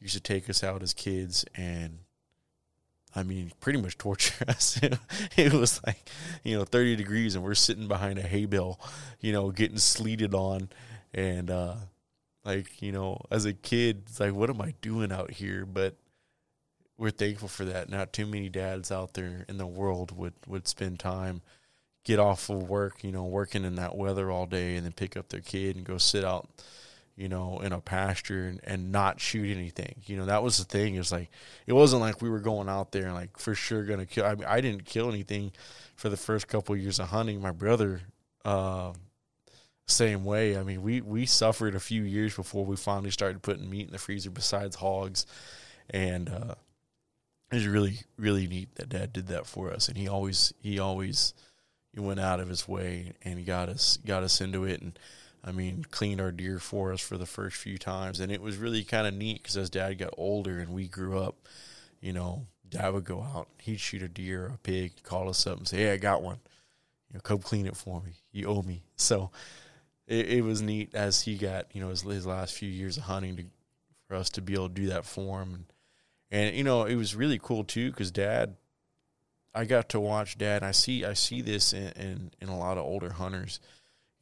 [0.00, 1.98] used to take us out as kids and
[3.16, 4.80] I mean, pretty much torture us.
[5.36, 6.08] it was like,
[6.42, 8.80] you know, 30 degrees and we're sitting behind a hay bale,
[9.20, 10.68] you know, getting sleeted on.
[11.12, 11.74] And, uh,
[12.44, 15.64] like, you know, as a kid, it's like, what am I doing out here?
[15.64, 15.94] But
[16.98, 17.88] we're thankful for that.
[17.88, 21.42] Not too many dads out there in the world would, would spend time,
[22.04, 25.16] get off of work, you know, working in that weather all day and then pick
[25.16, 26.48] up their kid and go sit out
[27.16, 29.96] you know, in a pasture and, and not shoot anything.
[30.06, 30.96] You know, that was the thing.
[30.96, 31.30] Is like
[31.66, 34.24] it wasn't like we were going out there and like for sure gonna kill.
[34.24, 35.52] I mean, I didn't kill anything
[35.96, 37.40] for the first couple of years of hunting.
[37.40, 38.02] My brother,
[38.44, 38.92] uh,
[39.86, 40.56] same way.
[40.56, 43.92] I mean, we we suffered a few years before we finally started putting meat in
[43.92, 45.24] the freezer besides hogs,
[45.90, 46.54] and uh,
[47.52, 49.88] it was really really neat that Dad did that for us.
[49.88, 51.32] And he always he always
[51.92, 54.98] he went out of his way and got us got us into it and
[55.44, 58.56] I mean, cleaned our deer for us for the first few times, and it was
[58.56, 61.36] really kind of neat because as Dad got older and we grew up,
[62.00, 65.46] you know, Dad would go out, he'd shoot a deer, or a pig, call us
[65.46, 66.38] up and say, "Hey, I got one.
[67.10, 68.12] You know, come clean it for me.
[68.32, 69.32] You owe me." So
[70.06, 73.02] it, it was neat as he got, you know, his, his last few years of
[73.02, 73.44] hunting to,
[74.08, 75.64] for us to be able to do that for him, and
[76.30, 78.56] and you know, it was really cool too because Dad
[79.54, 80.62] I got to watch dad.
[80.62, 83.60] I see I see this in, in, in a lot of older hunters.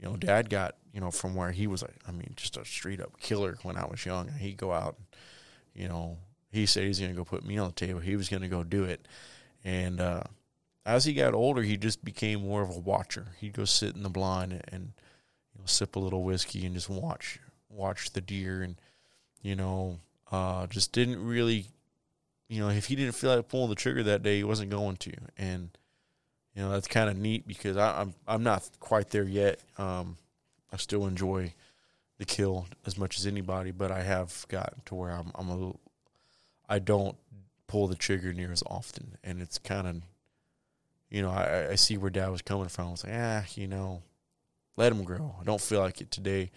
[0.03, 1.85] You know, dad got you know from where he was.
[2.07, 4.29] I mean, just a straight up killer when I was young.
[4.29, 5.07] He'd go out, and,
[5.83, 6.19] you know,
[6.51, 8.01] he said he's going to go put me on the table.
[8.01, 9.07] He was going to go do it,
[9.65, 10.25] and uh,
[10.85, 13.29] as he got older, he just became more of a watcher.
[13.39, 14.83] He'd go sit in the blind and, and
[15.55, 17.39] you know sip a little whiskey and just watch
[17.71, 18.77] watch the deer and
[19.41, 19.99] you know
[20.31, 21.69] uh, just didn't really
[22.53, 24.99] you know, if he didn't feel like pulling the trigger that day, he wasn't going
[24.99, 25.13] to.
[25.39, 25.71] And
[26.55, 29.61] you know, that's kind of neat because I, am I'm, I'm not quite there yet.
[29.79, 30.17] Um,
[30.73, 31.55] I still enjoy
[32.19, 35.55] the kill as much as anybody, but I have gotten to where I'm I'm a
[35.55, 35.81] little,
[36.69, 37.17] I don't
[37.67, 40.03] pull the trigger near as often, and it's kind of,
[41.11, 42.89] you know, I, I see where Dad was coming from.
[42.89, 44.03] I was like, ah, you know,
[44.77, 45.35] let him grow.
[45.41, 46.51] I don't feel like it today.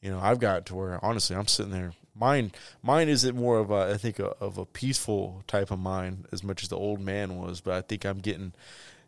[0.00, 2.52] You know, I've got to where honestly, I'm sitting there mine
[2.82, 6.44] mine isn't more of a I think a, of a peaceful type of mind as
[6.44, 8.52] much as the old man was, but I think I'm getting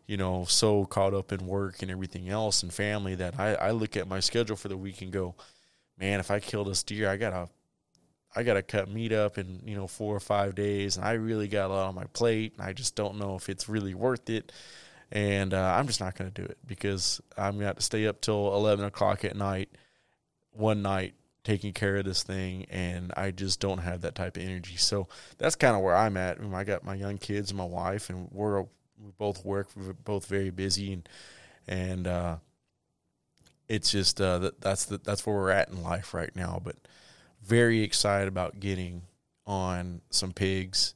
[0.07, 3.71] you know so caught up in work and everything else and family that I, I
[3.71, 5.35] look at my schedule for the week and go,
[5.97, 7.49] man, if I kill this deer, I gotta
[8.35, 11.47] I gotta cut meat up in you know four or five days, and I really
[11.47, 14.29] got a lot on my plate, and I just don't know if it's really worth
[14.29, 14.51] it.
[15.09, 18.19] And uh, I'm just not to do it because I'm to have to stay up
[18.19, 19.69] till 11 o'clock at night,
[20.51, 21.13] one night,
[21.47, 24.75] taking care of this thing and I just don't have that type of energy.
[24.75, 26.39] So that's kind of where I'm at.
[26.41, 28.65] I, got my young kids and my wife and we're
[29.03, 31.09] we both work, we're both very busy and
[31.67, 32.35] and uh,
[33.67, 36.75] it's just uh, that that's the, that's where we're at in life right now, but
[37.43, 39.01] very excited about getting
[39.45, 40.93] on some pigs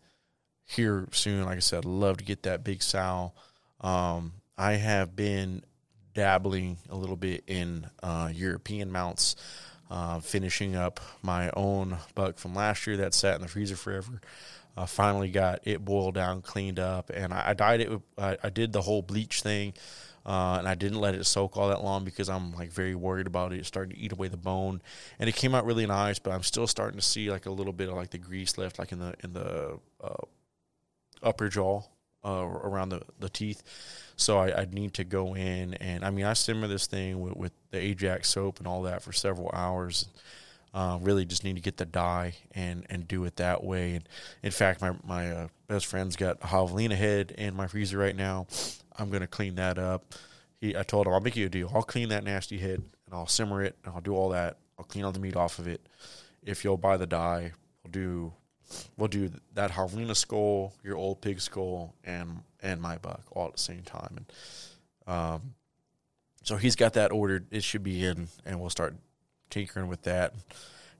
[0.65, 1.45] here soon.
[1.45, 3.33] Like I said, love to get that big sow.
[3.81, 5.63] Um, I have been
[6.13, 9.35] dabbling a little bit in uh, European mounts.
[9.89, 14.21] Uh, finishing up my own buck from last year that sat in the freezer forever.
[14.77, 17.89] Uh, finally got it boiled down, cleaned up, and I, I dyed it.
[17.89, 19.73] With, I, I, did the whole bleach thing,
[20.25, 23.27] uh, and I didn't let it soak all that long because I'm like very worried
[23.27, 23.59] about it.
[23.59, 24.81] It started to eat away the bone,
[25.19, 26.19] and it came out really nice.
[26.19, 28.79] But I'm still starting to see like a little bit of like the grease left,
[28.79, 30.23] like in the in the uh,
[31.21, 31.81] upper jaw
[32.23, 33.63] uh, around the, the teeth.
[34.15, 37.35] So I, I need to go in and I mean I simmer this thing with,
[37.35, 40.07] with the Ajax soap and all that for several hours.
[40.73, 43.95] Uh, really just need to get the dye and, and do it that way.
[43.95, 44.07] And
[44.41, 48.15] in fact, my my uh, best friend's got a javelina head in my freezer right
[48.15, 48.47] now.
[48.97, 50.13] I'm gonna clean that up.
[50.61, 51.69] He, I told him I'll make you a deal.
[51.73, 54.57] I'll clean that nasty head and I'll simmer it and I'll do all that.
[54.77, 55.85] I'll clean all the meat off of it.
[56.43, 57.51] If you'll buy the dye,
[57.83, 58.33] we'll do
[58.97, 63.53] we'll do that javelina skull, your old pig skull, and and my buck all at
[63.53, 64.17] the same time.
[64.17, 65.53] And um,
[66.43, 67.47] so he's got that ordered.
[67.51, 68.95] It should be in, and we'll start
[69.51, 70.33] tinkering with that.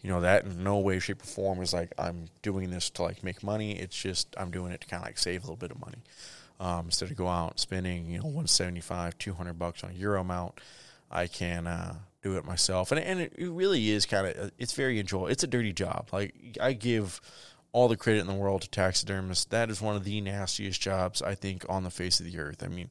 [0.01, 3.03] You know that in no way, shape, or form is like I'm doing this to
[3.03, 3.79] like make money.
[3.79, 5.99] It's just I'm doing it to kind of like save a little bit of money
[6.59, 10.59] um, instead of go out spending you know 175, 200 bucks on a euro mount.
[11.09, 14.99] I can uh, do it myself, and and it really is kind of it's very
[14.99, 15.27] enjoyable.
[15.27, 16.09] It's a dirty job.
[16.11, 17.19] Like I give
[17.73, 19.45] all the credit in the world to taxidermists.
[19.45, 22.63] That is one of the nastiest jobs I think on the face of the earth.
[22.63, 22.89] I mean,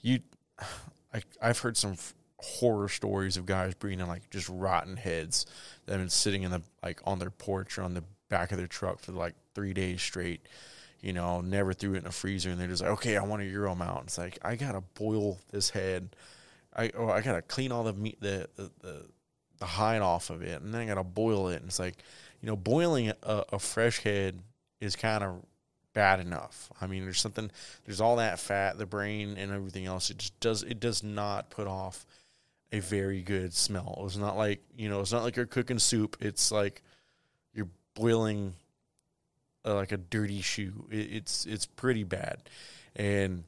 [0.00, 0.20] you,
[1.14, 1.96] I, I've heard some
[2.38, 5.46] horror stories of guys bringing in like just rotten heads
[5.86, 8.58] that have been sitting in the like on their porch or on the back of
[8.58, 10.46] their truck for like three days straight.
[11.00, 13.42] You know, never threw it in a freezer, and they're just like, okay, I want
[13.42, 14.04] a euro mount.
[14.06, 16.16] It's like I gotta boil this head.
[16.74, 19.06] I oh, I gotta clean all the meat, the the, the,
[19.58, 21.56] the hide off of it, and then I gotta boil it.
[21.56, 22.02] And it's like
[22.40, 24.40] you know, boiling a, a fresh head
[24.80, 25.44] is kind of
[25.92, 26.70] bad enough.
[26.80, 27.50] I mean, there's something,
[27.84, 30.10] there's all that fat, the brain, and everything else.
[30.10, 32.06] It just does, it does not put off
[32.72, 34.02] a very good smell.
[34.06, 36.16] It's not like you know, it's not like you're cooking soup.
[36.20, 36.82] It's like
[37.54, 38.54] you're boiling
[39.64, 40.86] uh, like a dirty shoe.
[40.90, 42.42] It, it's it's pretty bad,
[42.96, 43.44] and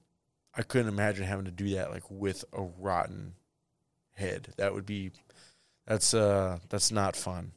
[0.54, 3.35] I couldn't imagine having to do that like with a rotten
[4.16, 4.48] head.
[4.56, 5.11] That would be
[5.87, 7.52] that's uh that's not fun.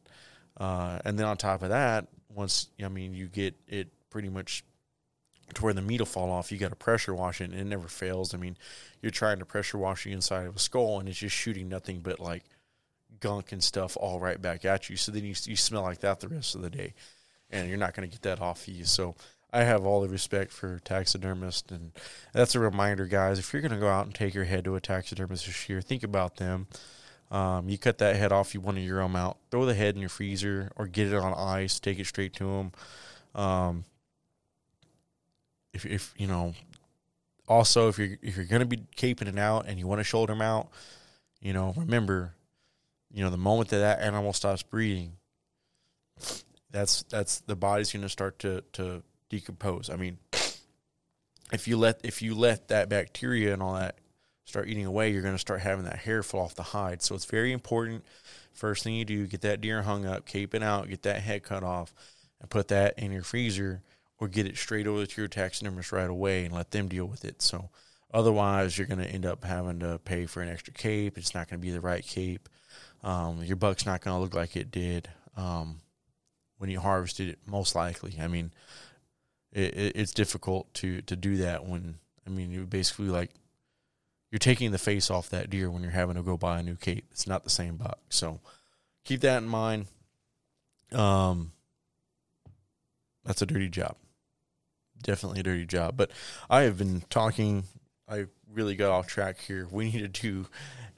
[0.55, 4.63] Uh, and then on top of that, once I mean you get it pretty much
[5.55, 7.65] to where the meat will fall off, you got to pressure wash it, and it
[7.65, 8.33] never fails.
[8.33, 8.57] I mean,
[9.01, 11.99] you're trying to pressure wash the inside of a skull, and it's just shooting nothing
[11.99, 12.43] but like
[13.19, 14.97] gunk and stuff all right back at you.
[14.97, 16.93] So then you you smell like that the rest of the day,
[17.49, 18.85] and you're not going to get that off of you.
[18.85, 19.15] So
[19.51, 21.91] I have all the respect for taxidermists, and
[22.33, 23.37] that's a reminder, guys.
[23.37, 25.81] If you're going to go out and take your head to a taxidermist this year,
[25.81, 26.67] think about them.
[27.29, 30.01] Um, you cut that head off, you want to euro mount, throw the head in
[30.01, 32.71] your freezer or get it on ice, take it straight to them.
[33.33, 33.85] Um,
[35.73, 36.53] if, if you know,
[37.47, 40.35] also if you're if you're to be caping it out and you want to shoulder
[40.35, 40.67] mount,
[41.41, 42.35] you know, remember,
[43.11, 45.13] you know, the moment that that animal stops breathing,
[46.71, 49.89] that's that's the body's to start to to decompose.
[49.89, 50.17] I mean,
[51.51, 53.97] if you let if you let that bacteria and all that
[54.45, 57.01] start eating away, you're going to start having that hair fall off the hide.
[57.01, 58.03] So it's very important.
[58.51, 61.43] First thing you do, get that deer hung up, cape it out, get that head
[61.43, 61.93] cut off,
[62.39, 63.81] and put that in your freezer
[64.19, 67.25] or get it straight over to your taxidermist right away and let them deal with
[67.25, 67.41] it.
[67.41, 67.69] So
[68.13, 71.17] otherwise, you're going to end up having to pay for an extra cape.
[71.17, 72.47] It's not going to be the right cape.
[73.03, 75.81] Um, your buck's not going to look like it did um,
[76.57, 78.15] when you harvested it, most likely.
[78.21, 78.51] I mean,
[79.51, 81.95] it, it, it's difficult to to do that when
[82.25, 83.31] I mean you basically like
[84.31, 86.75] you're taking the face off that deer when you're having to go buy a new
[86.75, 87.05] cape.
[87.11, 87.99] It's not the same buck.
[88.09, 88.39] So
[89.03, 89.85] keep that in mind.
[90.91, 91.51] Um,
[93.23, 93.95] that's a dirty job.
[95.03, 95.95] Definitely a dirty job.
[95.95, 96.11] But
[96.49, 97.65] I have been talking.
[98.07, 99.67] I really got off track here.
[99.69, 100.47] We need to do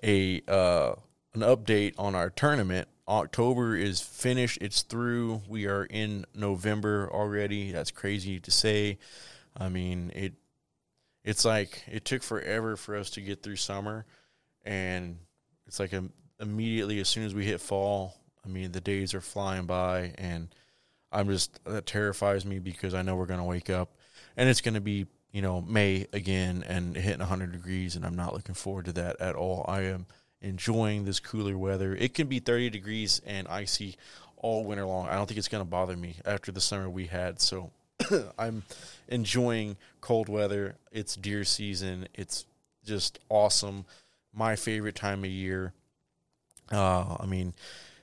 [0.04, 0.96] a uh,
[1.34, 2.88] an update on our tournament.
[3.08, 4.58] October is finished.
[4.62, 5.42] It's through.
[5.48, 7.72] We are in November already.
[7.72, 8.98] That's crazy to say.
[9.56, 10.34] I mean, it
[11.24, 14.06] it's like it took forever for us to get through summer,
[14.64, 15.18] and
[15.68, 16.04] it's like a,
[16.40, 18.16] immediately as soon as we hit fall,
[18.46, 20.54] I mean the days are flying by, and
[21.16, 23.90] I'm just that terrifies me because I know we're gonna wake up,
[24.38, 28.34] and it's gonna be you know May again and hitting 100 degrees, and I'm not
[28.34, 29.66] looking forward to that at all.
[29.68, 30.06] I am
[30.42, 31.96] enjoying this cooler weather.
[31.96, 33.98] It can be 30 degrees and icy
[34.38, 35.08] all winter long.
[35.08, 37.42] I don't think it's going to bother me after the summer we had.
[37.42, 37.72] So
[38.38, 38.64] I'm
[39.08, 40.76] enjoying cold weather.
[40.92, 42.08] It's deer season.
[42.14, 42.46] It's
[42.86, 43.86] just awesome.
[44.34, 45.74] My favorite time of year.
[46.72, 47.54] Uh, I mean,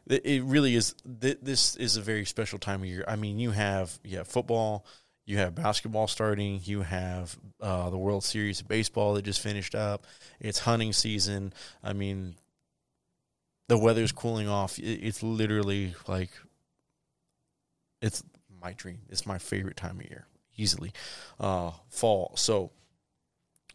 [0.07, 0.95] it really is.
[1.05, 3.05] This is a very special time of year.
[3.07, 4.85] I mean, you have you have football,
[5.25, 9.75] you have basketball starting, you have uh, the World Series of baseball that just finished
[9.75, 10.07] up.
[10.41, 11.53] It's hunting season.
[11.83, 12.35] I mean,
[13.69, 14.79] the weather's cooling off.
[14.79, 16.31] It's literally like
[18.01, 18.23] it's
[18.61, 19.03] my dream.
[19.09, 20.93] It's my favorite time of year, easily.
[21.39, 22.33] Uh, fall.
[22.37, 22.73] So,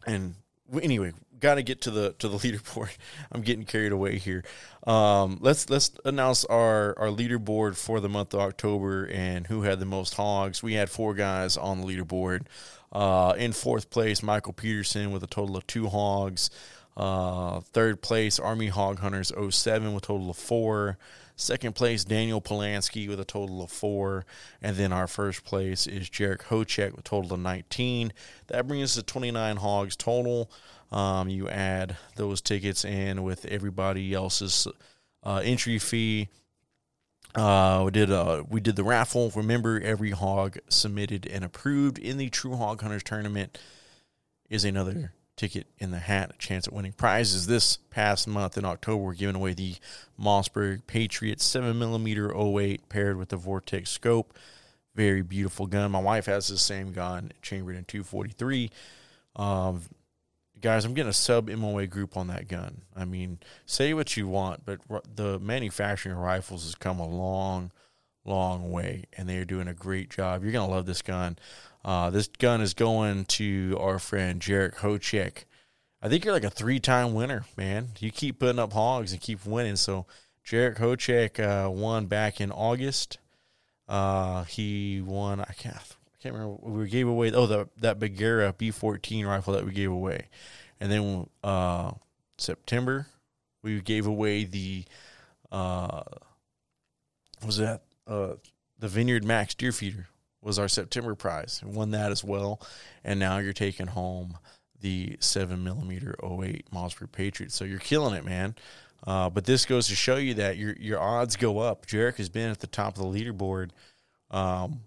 [0.06, 0.34] and
[0.82, 2.90] anyway, got to get to the to the leaderboard.
[3.32, 4.44] I'm getting carried away here.
[4.86, 9.80] Um, let's let's announce our our leaderboard for the month of October and who had
[9.80, 10.62] the most hogs.
[10.62, 12.42] We had four guys on the leaderboard.
[12.90, 16.50] Uh, in fourth place, Michael Peterson with a total of two hogs.
[16.96, 20.98] Uh, third place, Army Hog Hunters 07 with a total of four.
[21.40, 24.26] Second place, Daniel Polanski with a total of four.
[24.60, 28.12] And then our first place is Jarek Hochek with a total of 19.
[28.48, 30.50] That brings us to 29 hogs total.
[30.90, 34.66] Um, you add those tickets in with everybody else's
[35.22, 36.28] uh, entry fee.
[37.36, 39.30] Uh, we did uh, we did the raffle.
[39.36, 43.58] Remember, every hog submitted and approved in the True Hog Hunters tournament
[44.50, 47.46] is another ticket in the hat, a chance at winning prizes.
[47.46, 49.76] This past month in October, we're giving away the
[50.20, 54.36] Mossberg Patriot 7mm 08 paired with the Vortex scope.
[54.94, 55.92] Very beautiful gun.
[55.92, 58.70] My wife has the same gun, chambered in 243.
[59.36, 59.82] Um,
[60.60, 62.82] guys, I'm getting a sub MOA group on that gun.
[62.96, 64.80] I mean, say what you want, but
[65.14, 67.70] the manufacturing of rifles has come a long,
[68.24, 70.42] long way, and they are doing a great job.
[70.42, 71.38] You're going to love this gun.
[71.88, 75.44] Uh, this gun is going to our friend Jarek Hochek.
[76.02, 77.88] I think you're like a three time winner, man.
[77.98, 79.76] You keep putting up hogs and keep winning.
[79.76, 80.04] So,
[80.44, 83.16] Jarek Hochek uh, won back in August.
[83.88, 86.56] Uh, he won, I can't, I can't remember.
[86.60, 90.26] We gave away, oh, the, that Bergara B 14 rifle that we gave away.
[90.80, 91.92] And then uh,
[92.36, 93.06] September,
[93.62, 94.84] we gave away the,
[95.50, 96.02] uh,
[97.46, 98.34] was that, uh,
[98.78, 100.08] the Vineyard Max deer feeder
[100.42, 101.62] was our September prize.
[101.64, 102.60] won that as well.
[103.04, 104.38] And now you're taking home
[104.80, 107.52] the 7 millimeter 08 Mossberg Patriot.
[107.52, 108.54] So you're killing it, man.
[109.06, 111.86] Uh, but this goes to show you that your your odds go up.
[111.86, 113.70] Jarek has been at the top of the leaderboard
[114.30, 114.80] um,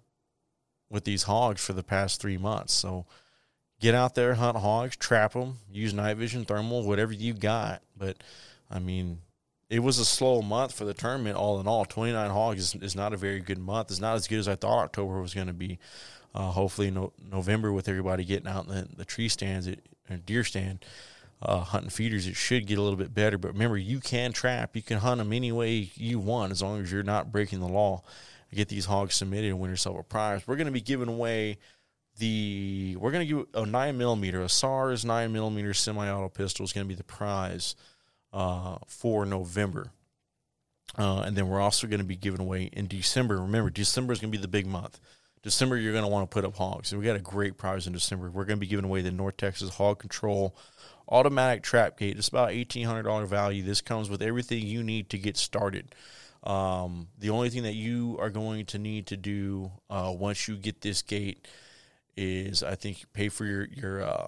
[0.89, 2.73] with these hogs for the past three months.
[2.73, 3.05] So
[3.79, 7.81] get out there, hunt hogs, trap them, use night vision, thermal, whatever you got.
[7.97, 8.17] But
[8.69, 9.19] I mean,
[9.72, 11.38] it was a slow month for the tournament.
[11.38, 13.89] All in all, twenty nine hogs is, is not a very good month.
[13.89, 15.80] It's not as good as I thought October was going to be.
[16.36, 19.69] Uh, hopefully, no, November with everybody getting out in the, the tree stands,
[20.26, 20.86] deer stand,
[21.41, 23.38] uh, hunting feeders, it should get a little bit better.
[23.38, 24.76] But remember, you can trap.
[24.76, 27.67] You can hunt them any way you want as long as you're not breaking the
[27.67, 28.03] law.
[28.53, 30.45] Get these hogs submitted and win yourself a prize.
[30.45, 31.59] We're going to be giving away
[32.17, 32.97] the.
[32.99, 36.86] We're going to give a nine millimeter, a SARS nine millimeter semi-auto pistol is going
[36.86, 37.76] to be the prize
[38.34, 39.91] uh, for November.
[40.97, 43.38] Uh, and then we're also going to be giving away in December.
[43.38, 44.99] Remember, December is going to be the big month.
[45.41, 46.91] December, you're going to want to put up hogs.
[46.91, 48.29] And we got a great prize in December.
[48.29, 50.55] We're going to be giving away the North Texas Hog Control
[51.09, 52.17] automatic trap gate.
[52.17, 53.63] It's about $1,800 value.
[53.63, 55.93] This comes with everything you need to get started.
[56.43, 60.55] Um, the only thing that you are going to need to do uh, once you
[60.55, 61.47] get this gate
[62.17, 64.27] is, I think, pay for your your uh,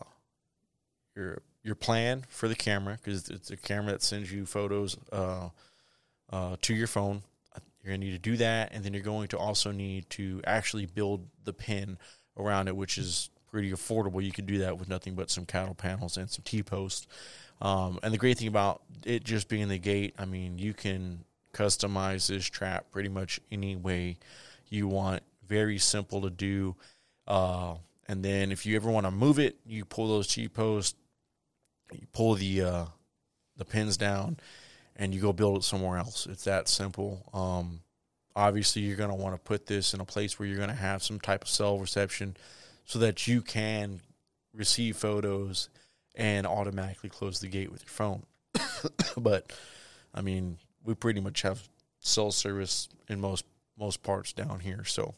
[1.15, 5.49] your your plan for the camera because it's a camera that sends you photos uh,
[6.31, 7.23] uh, to your phone.
[7.83, 10.41] You're going to need to do that, and then you're going to also need to
[10.45, 11.97] actually build the pin
[12.37, 14.23] around it, which is pretty affordable.
[14.23, 17.07] You can do that with nothing but some cattle panels and some T posts.
[17.61, 21.25] Um, and the great thing about it just being the gate, I mean, you can
[21.53, 24.17] customize this trap pretty much any way
[24.69, 25.21] you want.
[25.45, 26.75] Very simple to do.
[27.27, 27.75] Uh,
[28.07, 30.97] and then if you ever want to move it, you pull those T posts,
[31.99, 32.85] you pull the uh,
[33.57, 34.37] the pins down,
[34.95, 36.27] and you go build it somewhere else.
[36.27, 37.29] It's that simple.
[37.33, 37.81] Um,
[38.35, 40.75] obviously, you're going to want to put this in a place where you're going to
[40.75, 42.35] have some type of cell reception,
[42.85, 44.01] so that you can
[44.53, 45.69] receive photos
[46.15, 48.23] and automatically close the gate with your phone.
[49.17, 49.51] but
[50.13, 51.67] I mean, we pretty much have
[51.99, 53.45] cell service in most
[53.77, 55.15] most parts down here, so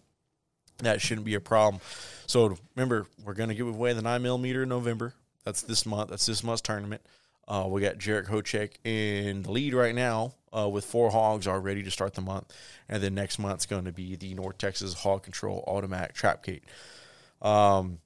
[0.80, 1.82] that shouldn't be a problem.
[2.28, 5.14] So remember, we're going to give away the nine millimeter in November.
[5.46, 6.10] That's this month.
[6.10, 7.02] That's this month's tournament.
[7.48, 11.60] Uh, we got Jarek Hochek in the lead right now uh, with four hogs all
[11.60, 12.52] ready to start the month,
[12.90, 16.64] and then next month's going to be the North Texas Hog Control Automatic Trap Gate.
[17.42, 18.00] Um,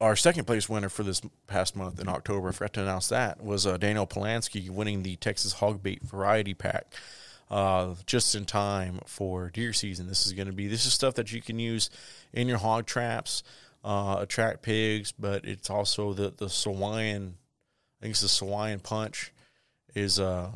[0.00, 3.42] our second place winner for this past month in October, I forgot to announce that,
[3.42, 6.94] was uh, Daniel Polanski winning the Texas Hog Bait Variety Pack.
[7.50, 10.08] Uh, just in time for deer season.
[10.08, 11.90] This is going to be this is stuff that you can use
[12.32, 13.42] in your hog traps,
[13.84, 17.32] uh, attract pigs, but it's also the the Sawayan.
[17.98, 19.32] I think it's the Sawayan punch
[19.94, 20.50] is a uh,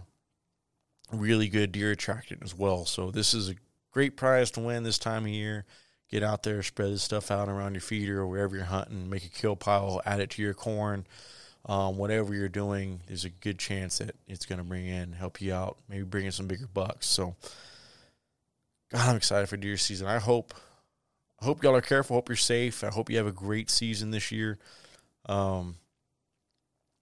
[1.12, 2.84] really good deer attractant as well.
[2.84, 3.54] So this is a
[3.92, 5.64] great prize to win this time of year
[6.08, 9.24] get out there, spread this stuff out around your feeder or wherever you're hunting, make
[9.24, 11.06] a kill pile, add it to your corn.
[11.66, 15.40] Um, whatever you're doing, there's a good chance that it's going to bring in, help
[15.40, 17.06] you out, maybe bring in some bigger bucks.
[17.06, 17.36] So,
[18.90, 20.06] God, I'm excited for deer season.
[20.06, 20.54] I hope,
[21.40, 22.16] I hope y'all are careful.
[22.16, 22.82] Hope you're safe.
[22.82, 24.58] I hope you have a great season this year.
[25.26, 25.76] Um,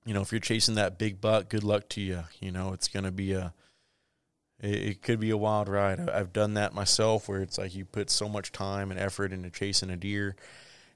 [0.04, 2.24] you know, if you're chasing that big buck, good luck to you.
[2.40, 3.52] You know, it's to be a
[4.60, 6.08] it, it could be a wild ride.
[6.08, 9.50] I've done that myself, where it's like you put so much time and effort into
[9.50, 10.36] chasing a deer,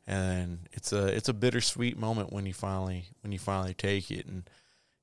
[0.07, 4.27] and it's a it's a bittersweet moment when you finally when you finally take it,
[4.27, 4.49] and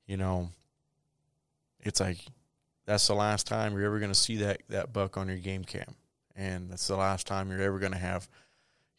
[0.05, 0.49] you know,
[1.81, 2.19] it's like
[2.85, 5.63] that's the last time you're ever going to see that that buck on your game
[5.63, 5.95] cam,
[6.38, 8.29] and that's the last time you're ever going to have,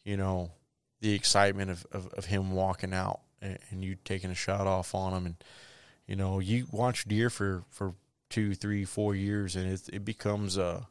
[0.03, 0.51] you know,
[0.99, 4.93] the excitement of, of, of him walking out and, and you taking a shot off
[4.93, 5.35] on him, and
[6.05, 7.93] you know, you watch deer for for
[8.29, 10.87] two, three, four years, and it it becomes a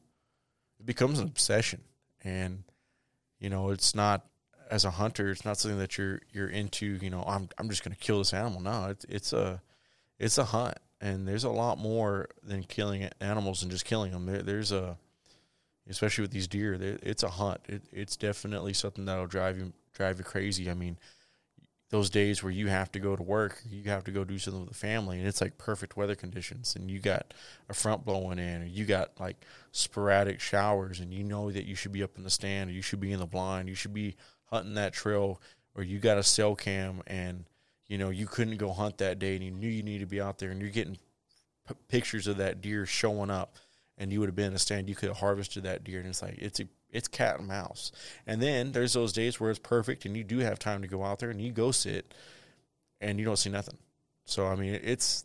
[0.81, 1.83] it becomes an obsession.
[2.25, 2.65] And
[3.39, 4.27] you know, it's not
[4.71, 6.99] as a hunter, it's not something that you're you're into.
[7.03, 8.61] You know, I'm I'm just going to kill this animal.
[8.61, 9.61] No, it's it's a
[10.19, 14.27] it's a hunt, and there's a lot more than killing animals and just killing them.
[14.27, 14.97] There, there's a
[15.89, 17.61] especially with these deer, it's a hunt.
[17.69, 20.71] It, it's definitely something that'll drive you drive you crazy.
[20.71, 20.99] I mean,
[21.91, 24.61] those days where you have to go to work, you have to go do something
[24.61, 27.33] with the family, and it's like perfect weather conditions, and you got
[27.69, 29.37] a front blowing in, or you got like
[29.73, 32.83] sporadic showers, and you know that you should be up in the stand, or you
[32.83, 34.17] should be in the blind, you should be
[34.47, 35.41] hunting that trail,
[35.75, 37.45] or you got a cell cam, and
[37.87, 40.21] you know you couldn't go hunt that day, and you knew you need to be
[40.21, 40.99] out there, and you're getting
[41.67, 43.57] p- pictures of that deer showing up,
[43.99, 46.09] and you would have been in the stand, you could have harvested that deer, and
[46.09, 47.93] it's like it's a it's cat and mouse.
[48.27, 51.05] And then there's those days where it's perfect and you do have time to go
[51.05, 52.15] out there and you go sit
[53.01, 53.77] and you don't see nothing.
[54.25, 55.25] So I mean, it's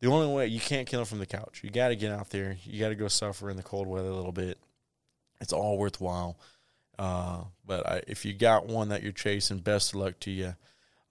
[0.00, 1.60] the only way you can't kill them from the couch.
[1.62, 2.56] You got to get out there.
[2.64, 4.58] You got to go suffer in the cold weather a little bit.
[5.40, 6.38] It's all worthwhile.
[6.98, 10.54] Uh, but I, if you got one that you're chasing, best of luck to you.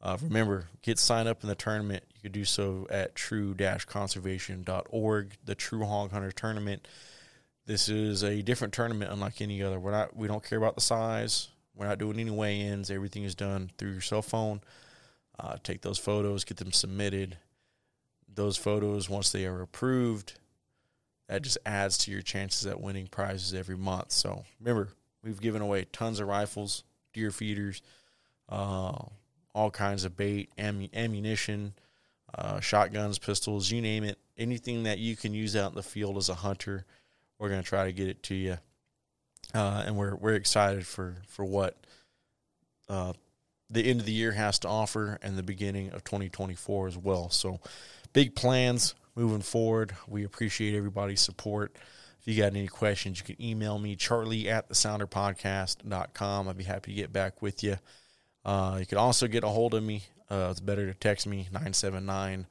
[0.06, 2.04] Uh, remember, get signed up in the tournament.
[2.14, 6.88] You can do so at true-conservation.org, the True Hog Hunter Tournament.
[7.66, 9.80] This is a different tournament, unlike any other.
[9.80, 10.16] We're not.
[10.16, 11.48] We don't care about the size.
[11.74, 12.92] We're not doing any weigh-ins.
[12.92, 14.62] Everything is done through your cell phone.
[15.40, 17.40] Uh, take those photos, get them submitted.
[18.32, 20.34] Those photos, once they are approved,
[21.28, 24.12] that just adds to your chances at winning prizes every month.
[24.12, 24.90] So remember,
[25.24, 27.82] we've given away tons of rifles, deer feeders,
[28.50, 29.06] uh,
[29.56, 31.74] all kinds of bait, am- ammunition,
[32.38, 34.20] uh, shotguns, pistols, you name it.
[34.38, 36.86] Anything that you can use out in the field as a hunter
[37.38, 38.58] we're going to try to get it to you.
[39.54, 41.78] Uh, and we're we're excited for for what
[42.90, 43.14] uh,
[43.70, 47.30] the end of the year has to offer and the beginning of 2024 as well.
[47.30, 47.60] So,
[48.12, 49.96] big plans moving forward.
[50.08, 51.76] We appreciate everybody's support.
[52.20, 56.50] If you got any questions, you can email me, charlie at the sounderpodcast.com.
[56.50, 57.78] I'd be happy to get back with you.
[58.46, 60.04] Uh, you can also get a hold of me.
[60.30, 62.46] Uh, it's better to text me, 979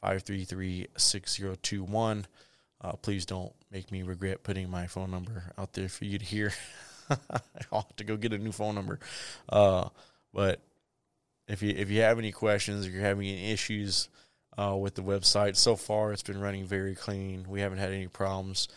[0.00, 2.26] 533 6021.
[2.80, 6.24] Uh, please don't make me regret putting my phone number out there for you to
[6.24, 6.52] hear.
[7.72, 8.98] I'll have to go get a new phone number.
[9.48, 9.88] Uh,
[10.34, 10.60] but
[11.48, 14.08] if you if you have any questions or you're having any issues
[14.58, 17.46] uh, with the website, so far it's been running very clean.
[17.48, 18.68] We haven't had any problems.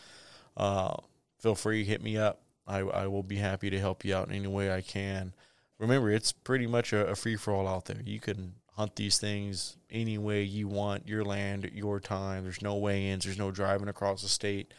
[0.56, 0.96] Uh,
[1.38, 2.40] feel free hit me up.
[2.66, 5.32] I, I will be happy to help you out in any way I can.
[5.80, 8.02] Remember, it's pretty much a, a free for all out there.
[8.04, 12.44] You can hunt these things any way you want, your land, your time.
[12.44, 14.72] There's no weigh ins, there's no driving across the state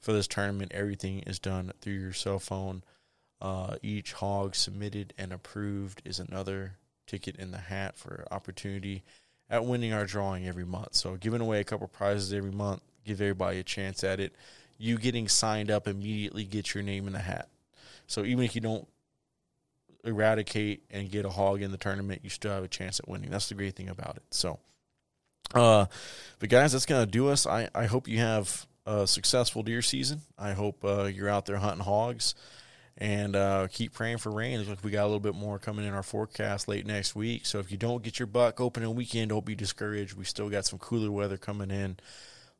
[0.00, 0.72] for this tournament.
[0.74, 2.82] Everything is done through your cell phone.
[3.40, 6.72] Uh, each hog submitted and approved is another
[7.06, 9.04] ticket in the hat for opportunity
[9.50, 10.94] at winning our drawing every month.
[10.94, 14.34] So giving away a couple prizes every month, give everybody a chance at it.
[14.78, 17.48] You getting signed up immediately get your name in the hat.
[18.06, 18.88] So even if you don't
[20.08, 23.30] eradicate and get a hog in the tournament, you still have a chance at winning.
[23.30, 24.22] That's the great thing about it.
[24.30, 24.58] So,
[25.54, 25.86] uh,
[26.38, 27.46] but guys, that's gonna do us.
[27.46, 30.22] I I hope you have a successful deer season.
[30.38, 32.34] I hope uh, you're out there hunting hogs
[32.98, 34.58] and uh, keep praying for rain.
[34.58, 37.44] Looks like we got a little bit more coming in our forecast late next week.
[37.44, 40.14] So if you don't get your buck opening weekend, don't be discouraged.
[40.14, 41.98] We still got some cooler weather coming in.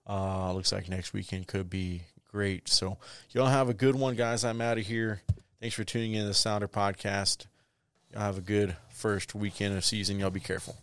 [0.09, 2.69] Uh, looks like next weekend could be great.
[2.69, 2.99] So
[3.31, 4.45] y'all have a good one, guys.
[4.45, 5.23] I'm out of here.
[5.61, 7.47] Thanks for tuning in to the Sounder Podcast.
[8.13, 10.19] Y'all have a good first weekend of season.
[10.19, 10.77] Y'all be careful.